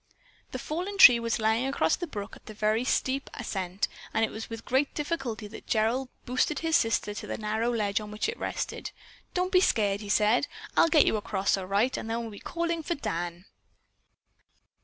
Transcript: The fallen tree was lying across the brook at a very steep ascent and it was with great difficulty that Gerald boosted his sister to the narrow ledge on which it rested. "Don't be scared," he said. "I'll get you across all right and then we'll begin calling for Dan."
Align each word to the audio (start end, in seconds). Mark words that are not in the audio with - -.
The 0.51 0.57
fallen 0.57 0.97
tree 0.97 1.19
was 1.19 1.37
lying 1.37 1.67
across 1.67 1.95
the 1.95 2.07
brook 2.07 2.35
at 2.35 2.49
a 2.49 2.55
very 2.55 2.83
steep 2.83 3.29
ascent 3.35 3.87
and 4.15 4.25
it 4.25 4.31
was 4.31 4.49
with 4.49 4.65
great 4.65 4.95
difficulty 4.95 5.47
that 5.49 5.67
Gerald 5.67 6.09
boosted 6.25 6.57
his 6.57 6.75
sister 6.75 7.13
to 7.13 7.27
the 7.27 7.37
narrow 7.37 7.69
ledge 7.71 8.01
on 8.01 8.09
which 8.09 8.27
it 8.27 8.39
rested. 8.39 8.89
"Don't 9.35 9.51
be 9.51 9.61
scared," 9.61 10.01
he 10.01 10.09
said. 10.09 10.47
"I'll 10.75 10.89
get 10.89 11.05
you 11.05 11.17
across 11.17 11.55
all 11.55 11.67
right 11.67 11.95
and 11.95 12.09
then 12.09 12.21
we'll 12.21 12.31
begin 12.31 12.43
calling 12.45 12.81
for 12.81 12.95
Dan." 12.95 13.45